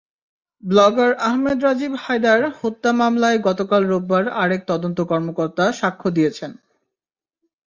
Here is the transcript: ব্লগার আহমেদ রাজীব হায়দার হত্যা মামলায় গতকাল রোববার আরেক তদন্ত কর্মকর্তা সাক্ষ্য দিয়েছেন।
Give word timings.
ব্লগার 0.63 1.11
আহমেদ 1.21 1.57
রাজীব 1.63 1.93
হায়দার 1.95 2.41
হত্যা 2.59 2.91
মামলায় 2.93 3.39
গতকাল 3.39 3.81
রোববার 3.85 4.25
আরেক 4.41 4.61
তদন্ত 4.67 4.99
কর্মকর্তা 5.01 5.65
সাক্ষ্য 5.71 6.07
দিয়েছেন। 6.11 6.51